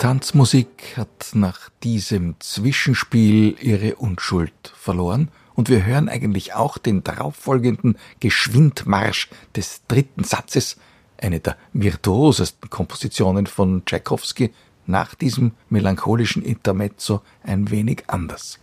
Tanzmusik 0.00 0.94
hat 0.96 1.32
nach 1.34 1.68
diesem 1.82 2.36
Zwischenspiel 2.40 3.54
ihre 3.60 3.96
Unschuld 3.96 4.72
verloren 4.74 5.28
und 5.54 5.68
wir 5.68 5.84
hören 5.84 6.08
eigentlich 6.08 6.54
auch 6.54 6.78
den 6.78 7.04
darauffolgenden 7.04 7.98
Geschwindmarsch 8.18 9.28
des 9.54 9.82
dritten 9.88 10.24
Satzes, 10.24 10.78
eine 11.18 11.38
der 11.38 11.58
virtuosesten 11.74 12.70
Kompositionen 12.70 13.46
von 13.46 13.84
Tschaikowski, 13.84 14.54
nach 14.86 15.14
diesem 15.14 15.52
melancholischen 15.68 16.42
Intermezzo 16.42 17.20
ein 17.42 17.70
wenig 17.70 18.04
anders. 18.06 18.58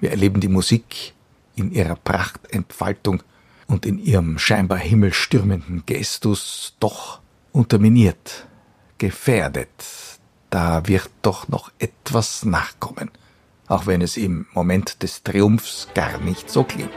Wir 0.00 0.10
erleben 0.10 0.40
die 0.40 0.48
Musik 0.48 1.14
in 1.54 1.70
ihrer 1.70 1.94
Prachtentfaltung 1.94 3.22
und 3.68 3.86
in 3.86 4.00
ihrem 4.00 4.40
scheinbar 4.40 4.78
himmelstürmenden 4.78 5.84
Gestus 5.86 6.74
doch 6.80 7.20
unterminiert, 7.52 8.48
gefährdet, 8.98 9.70
da 10.54 10.86
wird 10.86 11.10
doch 11.22 11.48
noch 11.48 11.72
etwas 11.80 12.44
nachkommen, 12.44 13.10
auch 13.66 13.86
wenn 13.86 14.02
es 14.02 14.16
im 14.16 14.46
Moment 14.52 15.02
des 15.02 15.24
Triumphs 15.24 15.88
gar 15.94 16.18
nicht 16.18 16.48
so 16.48 16.62
klingt. 16.62 16.92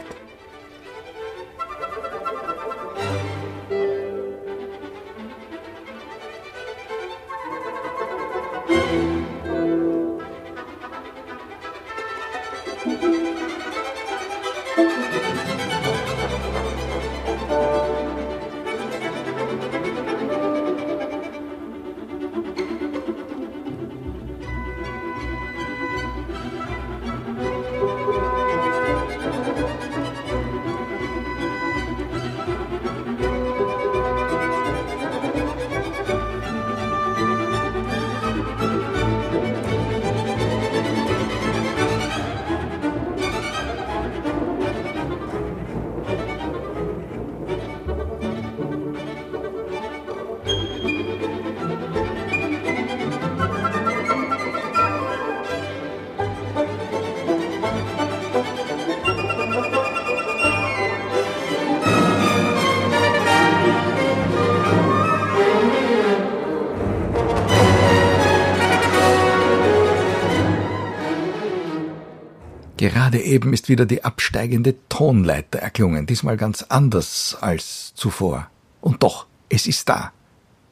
Gerade 73.07 73.23
eben 73.23 73.53
ist 73.53 73.69
wieder 73.69 73.85
die 73.85 74.03
absteigende 74.03 74.75
Tonleiter 74.89 75.59
erklungen, 75.59 76.07
diesmal 76.07 76.35
ganz 76.35 76.63
anders 76.63 77.37
als 77.39 77.93
zuvor. 77.95 78.49
Und 78.81 79.01
doch, 79.01 79.27
es 79.47 79.65
ist 79.65 79.87
da. 79.87 80.11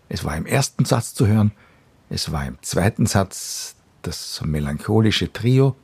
Es 0.09 0.25
war 0.25 0.35
im 0.35 0.45
ersten 0.45 0.83
Satz 0.83 1.13
zu 1.13 1.27
hören, 1.27 1.53
es 2.09 2.33
war 2.33 2.45
im 2.45 2.57
zweiten 2.61 3.05
Satz 3.05 3.75
das 4.01 4.41
melancholische 4.43 5.31
Trio 5.31 5.77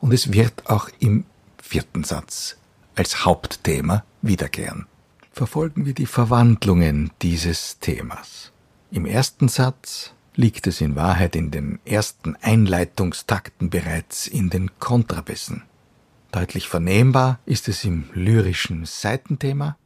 und 0.00 0.14
es 0.14 0.32
wird 0.32 0.70
auch 0.70 0.88
im 0.98 1.26
vierten 1.62 2.04
Satz 2.04 2.56
als 2.96 3.26
Hauptthema 3.26 4.02
wiederkehren. 4.22 4.86
Verfolgen 5.30 5.84
wir 5.84 5.92
die 5.92 6.06
Verwandlungen 6.06 7.10
dieses 7.20 7.80
Themas. 7.80 8.50
Im 8.90 9.04
ersten 9.04 9.48
Satz 9.48 10.12
liegt 10.36 10.66
es 10.68 10.80
in 10.80 10.96
Wahrheit 10.96 11.36
in 11.36 11.50
den 11.50 11.80
ersten 11.84 12.34
Einleitungstakten 12.36 13.68
bereits 13.68 14.26
in 14.26 14.48
den 14.48 14.70
Kontrabissen. 14.78 15.64
Deutlich 16.30 16.68
vernehmbar 16.68 17.38
ist 17.46 17.68
es 17.68 17.84
im 17.84 18.04
lyrischen 18.12 18.84
Seitenthema. 18.84 19.78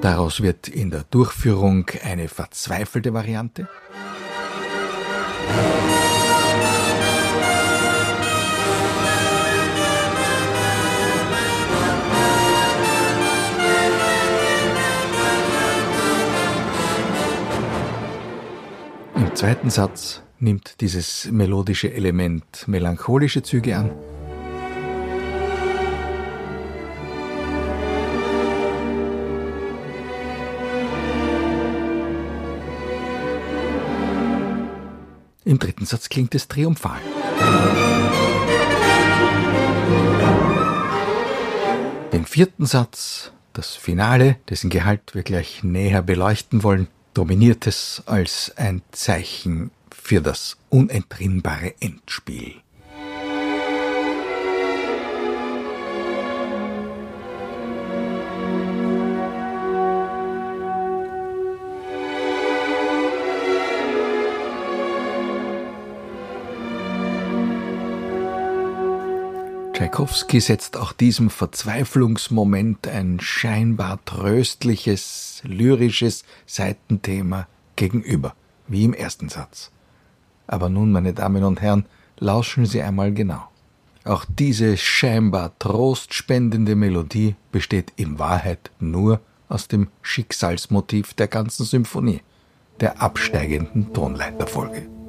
Daraus 0.00 0.40
wird 0.40 0.68
in 0.68 0.90
der 0.90 1.04
Durchführung 1.04 1.86
eine 2.04 2.28
verzweifelte 2.28 3.12
Variante. 3.12 3.68
Zweiten 19.34 19.70
Satz 19.70 20.22
nimmt 20.38 20.80
dieses 20.80 21.30
melodische 21.30 21.92
Element 21.92 22.66
melancholische 22.66 23.42
Züge 23.42 23.76
an. 23.76 23.90
Im 35.44 35.58
dritten 35.58 35.86
Satz 35.86 36.08
klingt 36.08 36.34
es 36.34 36.48
triumphal. 36.48 37.00
Den 42.12 42.26
vierten 42.26 42.66
Satz, 42.66 43.32
das 43.52 43.74
Finale, 43.74 44.36
dessen 44.48 44.70
Gehalt 44.70 45.14
wir 45.14 45.22
gleich 45.22 45.62
näher 45.62 46.02
beleuchten 46.02 46.62
wollen, 46.62 46.88
dominiert 47.14 47.66
es 47.66 48.02
als 48.06 48.52
ein 48.56 48.82
Zeichen 48.92 49.70
für 49.90 50.20
das 50.20 50.56
unentrinnbare 50.70 51.74
Endspiel. 51.80 52.56
Tschaikowski 69.82 70.38
setzt 70.38 70.76
auch 70.76 70.92
diesem 70.92 71.28
Verzweiflungsmoment 71.28 72.86
ein 72.86 73.18
scheinbar 73.18 73.98
tröstliches, 74.04 75.42
lyrisches 75.44 76.22
Seitenthema 76.46 77.48
gegenüber, 77.74 78.36
wie 78.68 78.84
im 78.84 78.94
ersten 78.94 79.28
Satz. 79.28 79.72
Aber 80.46 80.68
nun, 80.68 80.92
meine 80.92 81.14
Damen 81.14 81.42
und 81.42 81.60
Herren, 81.60 81.86
lauschen 82.16 82.64
Sie 82.64 82.80
einmal 82.80 83.12
genau. 83.12 83.48
Auch 84.04 84.24
diese 84.24 84.76
scheinbar 84.76 85.50
trostspendende 85.58 86.76
Melodie 86.76 87.34
besteht 87.50 87.92
in 87.96 88.20
Wahrheit 88.20 88.70
nur 88.78 89.20
aus 89.48 89.66
dem 89.66 89.88
Schicksalsmotiv 90.00 91.14
der 91.14 91.26
ganzen 91.26 91.66
Symphonie, 91.66 92.20
der 92.78 93.02
absteigenden 93.02 93.92
Tonleiterfolge. 93.92 95.01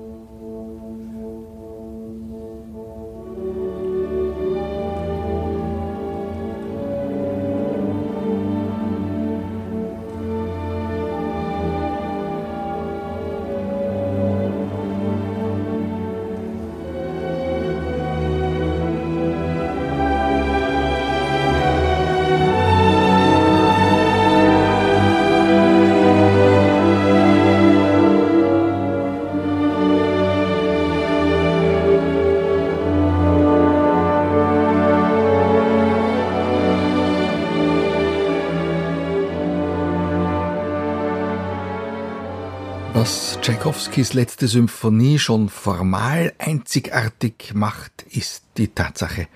Tschaikowskis 43.43 44.13
letzte 44.13 44.47
Symphonie 44.47 45.19
schon 45.19 45.49
formal 45.49 46.31
einzigartig 46.37 47.53
macht, 47.53 48.03
ist 48.03 48.45
die 48.55 48.69
Tatsache, 48.69 49.27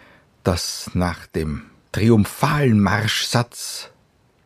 dass 0.45 0.89
nach 0.93 1.27
dem 1.27 1.63
triumphalen 1.91 2.79
Marschsatz, 2.79 3.89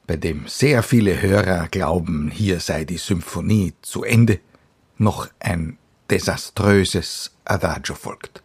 bei 0.08 0.18
dem 0.18 0.48
sehr 0.48 0.82
viele 0.82 1.22
Hörer 1.22 1.68
glauben, 1.68 2.32
hier 2.32 2.60
sei 2.60 2.86
die 2.86 2.98
Symphonie 2.98 3.76
zu 3.84 4.04
Ende, 4.04 4.40
noch 4.98 5.30
ein 5.40 5.78
desaströses 6.10 7.30
Adagio 7.46 7.94
folgt. 7.94 8.42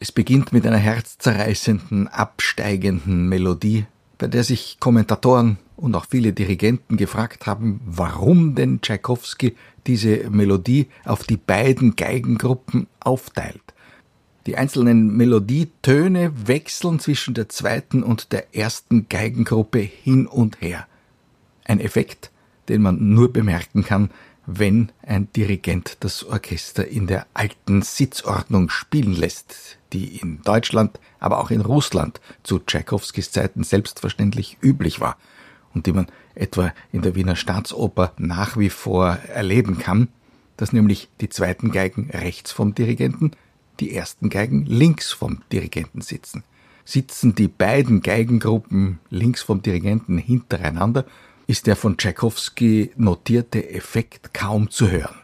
Es 0.00 0.10
beginnt 0.10 0.52
mit 0.52 0.66
einer 0.66 0.78
herzzerreißenden, 0.78 2.08
absteigenden 2.08 3.28
Melodie, 3.28 3.86
bei 4.24 4.28
der 4.28 4.42
sich 4.42 4.78
Kommentatoren 4.80 5.58
und 5.76 5.94
auch 5.94 6.06
viele 6.08 6.32
Dirigenten 6.32 6.96
gefragt 6.96 7.44
haben, 7.46 7.82
warum 7.84 8.54
denn 8.54 8.80
Tschaikowski 8.80 9.54
diese 9.86 10.30
Melodie 10.30 10.86
auf 11.04 11.24
die 11.24 11.36
beiden 11.36 11.94
Geigengruppen 11.94 12.86
aufteilt. 13.00 13.60
Die 14.46 14.56
einzelnen 14.56 15.14
Melodietöne 15.14 16.32
wechseln 16.46 17.00
zwischen 17.00 17.34
der 17.34 17.50
zweiten 17.50 18.02
und 18.02 18.32
der 18.32 18.56
ersten 18.56 19.10
Geigengruppe 19.10 19.80
hin 19.80 20.26
und 20.26 20.62
her. 20.62 20.86
Ein 21.66 21.80
Effekt, 21.80 22.30
den 22.70 22.80
man 22.80 23.12
nur 23.12 23.30
bemerken 23.30 23.84
kann, 23.84 24.08
wenn 24.46 24.92
ein 25.02 25.32
Dirigent 25.32 25.98
das 26.00 26.24
Orchester 26.24 26.86
in 26.86 27.06
der 27.06 27.26
alten 27.34 27.82
Sitzordnung 27.82 28.68
spielen 28.68 29.14
lässt, 29.14 29.78
die 29.92 30.16
in 30.16 30.42
Deutschland, 30.42 31.00
aber 31.18 31.38
auch 31.38 31.50
in 31.50 31.60
Russland 31.60 32.20
zu 32.42 32.58
Tschaikowskis 32.58 33.30
Zeiten 33.30 33.64
selbstverständlich 33.64 34.58
üblich 34.60 35.00
war 35.00 35.16
und 35.74 35.86
die 35.86 35.92
man 35.92 36.06
etwa 36.34 36.72
in 36.92 37.02
der 37.02 37.14
Wiener 37.14 37.36
Staatsoper 37.36 38.12
nach 38.18 38.56
wie 38.56 38.70
vor 38.70 39.18
erleben 39.32 39.78
kann, 39.78 40.08
dass 40.56 40.72
nämlich 40.72 41.08
die 41.20 41.28
zweiten 41.28 41.72
Geigen 41.72 42.10
rechts 42.10 42.52
vom 42.52 42.74
Dirigenten, 42.74 43.32
die 43.80 43.94
ersten 43.94 44.28
Geigen 44.28 44.66
links 44.66 45.12
vom 45.12 45.42
Dirigenten 45.52 46.00
sitzen. 46.00 46.44
Sitzen 46.84 47.34
die 47.34 47.48
beiden 47.48 48.02
Geigengruppen 48.02 49.00
links 49.10 49.42
vom 49.42 49.62
Dirigenten 49.62 50.18
hintereinander, 50.18 51.06
ist 51.46 51.66
der 51.66 51.76
von 51.76 51.96
Tchaikovsky 51.96 52.92
notierte 52.96 53.70
Effekt 53.70 54.34
kaum 54.34 54.70
zu 54.70 54.90
hören. 54.90 55.16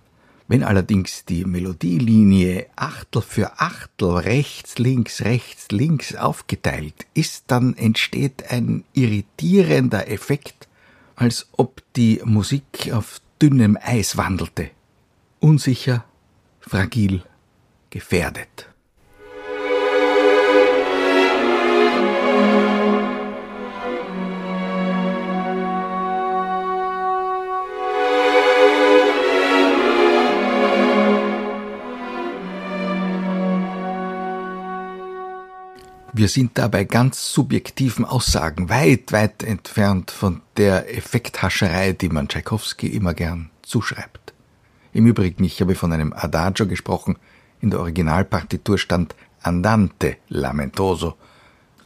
Wenn 0.48 0.64
allerdings 0.64 1.24
die 1.24 1.44
Melodielinie 1.44 2.66
Achtel 2.74 3.22
für 3.22 3.61
Achtel 3.61 4.16
rechts, 4.16 4.78
links, 4.78 5.22
rechts, 5.22 5.68
links 5.70 6.16
aufgeteilt 6.16 7.06
ist, 7.14 7.44
dann 7.46 7.76
entsteht 7.76 8.50
ein 8.50 8.83
irritierender 8.92 10.11
Effekt, 10.11 10.66
als 11.14 11.46
ob 11.52 11.83
die 11.94 12.20
Musik 12.24 12.90
auf 12.92 13.20
dünnem 13.40 13.78
Eis 13.80 14.16
wandelte. 14.16 14.70
Unsicher, 15.38 16.04
fragil, 16.61 17.22
gefährdet. 17.90 18.69
Wir 36.20 36.28
sind 36.28 36.59
da 36.59 36.68
bei 36.68 36.85
ganz 36.85 37.33
subjektiven 37.33 38.04
Aussagen, 38.04 38.68
weit, 38.68 39.11
weit 39.11 39.42
entfernt 39.42 40.11
von 40.11 40.42
der 40.59 40.94
Effekthascherei, 40.94 41.94
die 41.94 42.11
man 42.11 42.28
Tschaikowski 42.28 42.88
immer 42.88 43.14
gern 43.14 43.48
zuschreibt. 43.62 44.35
Im 44.92 45.06
Übrigen, 45.06 45.42
ich 45.44 45.62
habe 45.62 45.74
von 45.74 45.94
einem 45.94 46.12
Adagio 46.12 46.66
gesprochen, 46.66 47.16
in 47.62 47.70
der 47.70 47.80
Originalpartitur 47.80 48.76
stand 48.76 49.14
Andante 49.40 50.18
lamentoso, 50.28 51.14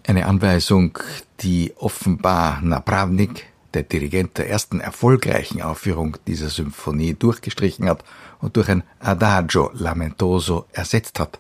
eine 0.05 0.27
Anweisung, 0.27 0.99
die 1.38 1.73
offenbar 1.77 2.61
Napravnik, 2.61 3.47
der 3.73 3.85
Dirigent 3.85 4.37
der 4.38 4.51
ersten 4.51 4.81
erfolgreichen 4.81 5.62
Aufführung 5.62 6.16
dieser 6.27 6.49
Symphonie, 6.49 7.14
durchgestrichen 7.14 7.88
hat 7.88 8.03
und 8.40 8.57
durch 8.57 8.68
ein 8.68 8.83
Adagio 8.99 9.70
lamentoso 9.75 10.66
ersetzt 10.73 11.20
hat. 11.20 11.38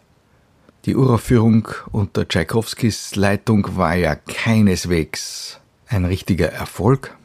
Die 0.84 0.96
Uraufführung 0.96 1.68
unter 1.92 2.28
Tschaikowskis 2.28 3.16
Leitung 3.16 3.78
war 3.78 3.94
ja 3.94 4.16
keineswegs 4.16 5.58
ein 5.88 6.04
richtiger 6.04 6.52
Erfolg. 6.52 7.16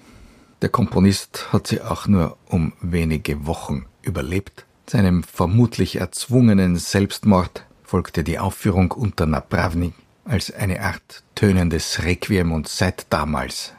Der 0.61 0.69
Komponist 0.69 1.51
hat 1.51 1.67
sie 1.67 1.81
auch 1.81 2.07
nur 2.07 2.37
um 2.45 2.71
wenige 2.79 3.45
Wochen 3.47 3.85
überlebt. 4.01 4.65
Seinem 4.89 5.23
vermutlich 5.23 5.97
erzwungenen 5.97 6.77
Selbstmord 6.77 7.65
folgte 7.83 8.23
die 8.23 8.39
Aufführung 8.39 8.91
unter 8.91 9.25
Napravnik 9.25 9.93
als 10.23 10.53
eine 10.53 10.81
Art 10.81 11.23
tönendes 11.35 12.03
Requiem 12.03 12.53
und 12.53 12.69
seit 12.69 13.07
damals 13.09 13.73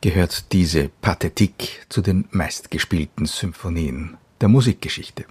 gehört 0.00 0.52
diese 0.52 0.90
Pathetik 1.00 1.86
zu 1.88 2.02
den 2.02 2.28
meistgespielten 2.30 3.26
Symphonien 3.26 4.16
der 4.40 4.48
Musikgeschichte. 4.48 5.24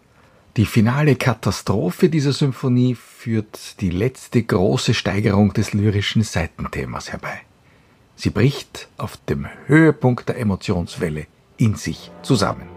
Die 0.55 0.67
finale 0.67 1.15
Katastrophe 1.15 2.09
dieser 2.09 2.31
Symphonie 2.31 2.93
führt 2.93 3.81
die 3.81 3.89
letzte 3.89 4.43
große 4.43 4.93
Steigerung 4.93 5.51
des 5.53 5.73
lyrischen 5.73 6.21
Seitenthemas 6.21 7.11
herbei. 7.11 7.41
Sie 8.15 8.29
bricht 8.29 8.87
auf 8.97 9.17
dem 9.17 9.47
Höhepunkt 9.65 10.29
der 10.29 10.37
Emotionswelle 10.37 11.25
in 11.57 11.73
sich 11.73 12.11
zusammen. 12.21 12.72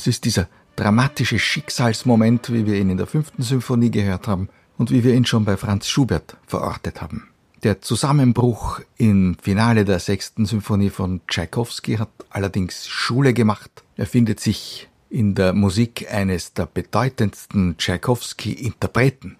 Das 0.00 0.06
ist 0.06 0.24
dieser 0.24 0.48
dramatische 0.76 1.38
Schicksalsmoment, 1.38 2.50
wie 2.50 2.64
wir 2.64 2.76
ihn 2.76 2.88
in 2.88 2.96
der 2.96 3.06
fünften 3.06 3.42
Symphonie 3.42 3.90
gehört 3.90 4.28
haben 4.28 4.48
und 4.78 4.90
wie 4.90 5.04
wir 5.04 5.12
ihn 5.12 5.26
schon 5.26 5.44
bei 5.44 5.58
Franz 5.58 5.88
Schubert 5.88 6.38
verortet 6.46 7.02
haben. 7.02 7.28
Der 7.64 7.82
Zusammenbruch 7.82 8.80
im 8.96 9.36
Finale 9.42 9.84
der 9.84 9.98
sechsten 9.98 10.46
Symphonie 10.46 10.88
von 10.88 11.20
Tschaikowski 11.28 11.96
hat 11.96 12.08
allerdings 12.30 12.88
Schule 12.88 13.34
gemacht. 13.34 13.70
Er 13.98 14.06
findet 14.06 14.40
sich 14.40 14.88
in 15.10 15.34
der 15.34 15.52
Musik 15.52 16.10
eines 16.10 16.54
der 16.54 16.64
bedeutendsten 16.64 17.76
Tschaikowski-Interpreten, 17.76 19.36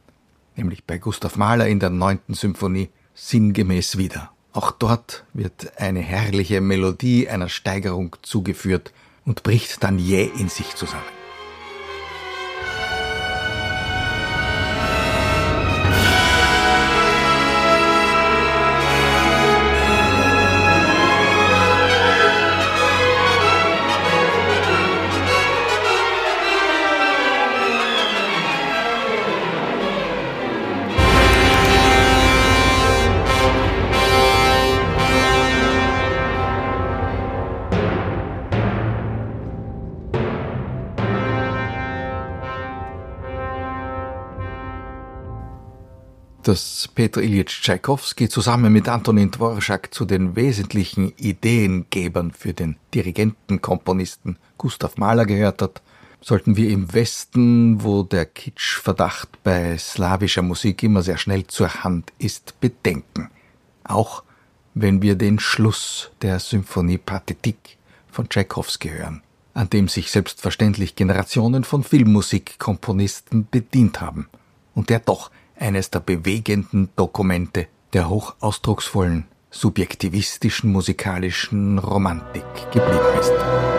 nämlich 0.57 0.85
bei 0.85 0.99
Gustav 0.99 1.39
Mahler 1.39 1.69
in 1.69 1.81
der 1.81 1.89
neunten 1.89 2.35
Symphonie, 2.35 2.91
sinngemäß 3.15 3.97
wieder. 3.97 4.31
Auch 4.53 4.73
dort 4.73 5.25
wird 5.33 5.81
eine 5.81 6.01
herrliche 6.01 6.61
Melodie 6.61 7.31
einer 7.31 7.49
Steigerung 7.49 8.15
zugeführt 8.21 8.93
und 9.25 9.43
bricht 9.43 9.83
dann 9.83 9.99
jäh 9.99 10.31
in 10.39 10.49
sich 10.49 10.75
zusammen. 10.75 11.20
Dass 46.51 46.89
Peter 46.93 47.23
Ilyich 47.23 47.61
Tschaikowski 47.63 48.29
zusammen 48.29 48.73
mit 48.73 48.89
Antonin 48.89 49.31
Dvorak 49.31 49.95
zu 49.95 50.05
den 50.05 50.35
wesentlichen 50.35 51.13
Ideengebern 51.17 52.33
für 52.33 52.53
den 52.53 52.75
Dirigentenkomponisten 52.93 54.37
Gustav 54.59 54.97
Mahler 54.97 55.27
gehört 55.27 55.63
hat, 55.63 55.81
sollten 56.21 56.57
wir 56.57 56.71
im 56.71 56.93
Westen, 56.93 57.85
wo 57.85 58.03
der 58.03 58.27
Kitschverdacht 58.27 59.45
bei 59.45 59.79
slawischer 59.79 60.43
Musik 60.43 60.83
immer 60.83 61.03
sehr 61.03 61.19
schnell 61.19 61.47
zur 61.47 61.85
Hand 61.85 62.13
ist, 62.19 62.59
bedenken. 62.59 63.31
Auch 63.85 64.25
wenn 64.75 65.03
wir 65.03 65.15
den 65.15 65.39
Schluss 65.39 66.11
der 66.21 66.41
Symphonie 66.41 66.99
Pathetik 66.99 67.79
von 68.11 68.29
Tschaikowski 68.29 68.89
hören, 68.89 69.23
an 69.55 69.71
dem 69.71 69.87
sich 69.87 70.11
selbstverständlich 70.11 70.97
Generationen 70.97 71.63
von 71.63 71.85
Filmmusikkomponisten 71.85 73.47
bedient 73.49 74.01
haben 74.01 74.29
und 74.75 74.91
der 74.91 74.99
doch 74.99 75.31
eines 75.61 75.91
der 75.91 76.01
bewegenden 76.01 76.89
Dokumente 76.97 77.69
der 77.93 78.09
hochausdrucksvollen, 78.09 79.27
subjektivistischen 79.51 80.71
musikalischen 80.73 81.79
Romantik 81.79 82.45
geblieben 82.73 83.19
ist. 83.21 83.70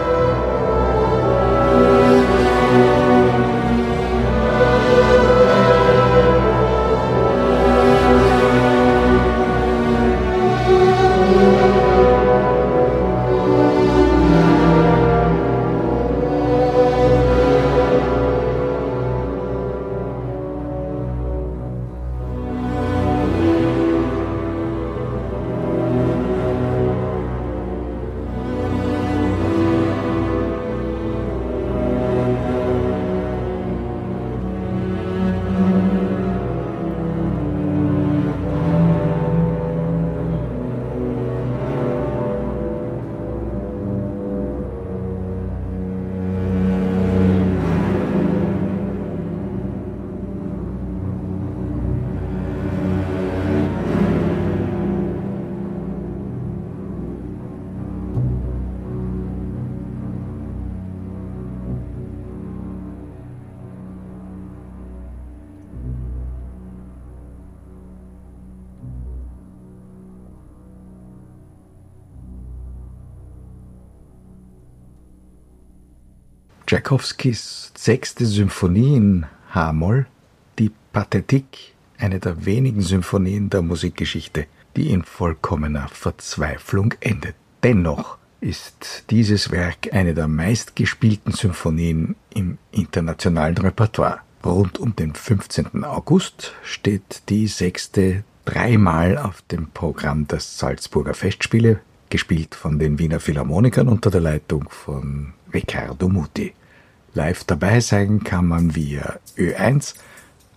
Tchaikovskis 76.71 77.73
sechste 77.77 78.25
Symphonie 78.25 78.95
in 78.95 79.25
H-Moll, 79.53 80.05
die 80.57 80.71
Pathetik, 80.93 81.73
eine 81.97 82.21
der 82.21 82.45
wenigen 82.45 82.79
Symphonien 82.79 83.49
der 83.49 83.61
Musikgeschichte, 83.61 84.45
die 84.77 84.89
in 84.89 85.03
vollkommener 85.03 85.89
Verzweiflung 85.89 86.93
endet. 87.01 87.35
Dennoch 87.61 88.17
ist 88.39 89.03
dieses 89.09 89.51
Werk 89.51 89.89
eine 89.91 90.13
der 90.13 90.29
meistgespielten 90.29 91.33
Symphonien 91.33 92.15
im 92.33 92.57
internationalen 92.71 93.57
Repertoire. 93.57 94.19
Rund 94.45 94.79
um 94.79 94.95
den 94.95 95.13
15. 95.13 95.83
August 95.83 96.53
steht 96.63 97.23
die 97.27 97.47
sechste 97.47 98.23
dreimal 98.45 99.17
auf 99.17 99.41
dem 99.41 99.71
Programm 99.71 100.25
der 100.25 100.39
Salzburger 100.39 101.15
Festspiele, 101.15 101.81
gespielt 102.09 102.55
von 102.55 102.79
den 102.79 102.97
Wiener 102.97 103.19
Philharmonikern 103.19 103.89
unter 103.89 104.09
der 104.09 104.21
Leitung 104.21 104.69
von 104.69 105.33
Riccardo 105.53 106.07
Muti. 106.07 106.53
Live 107.13 107.43
dabei 107.43 107.81
sein 107.81 108.23
kann 108.23 108.47
man 108.47 108.73
via 108.75 109.19
Ö1 109.37 109.95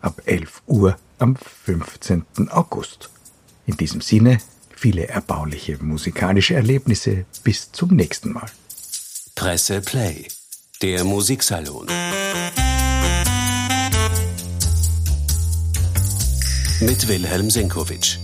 ab 0.01 0.23
11 0.25 0.63
Uhr 0.67 0.97
am 1.19 1.37
15. 1.37 2.25
August. 2.51 3.11
In 3.67 3.77
diesem 3.77 4.01
Sinne 4.01 4.39
viele 4.77 5.09
erbauliche 5.09 5.83
musikalische 5.83 6.55
Erlebnisse. 6.55 7.25
Bis 7.43 7.73
zum 7.73 7.91
nächsten 7.91 8.33
Mal. 8.33 8.47
Presse 9.35 9.81
Play, 9.81 10.29
der 10.81 11.03
Musiksalon. 11.03 11.87
Mit 16.81 17.09
Wilhelm 17.09 17.51
Senkowitsch. 17.51 18.19